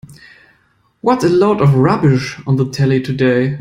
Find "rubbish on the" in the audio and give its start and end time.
1.75-2.67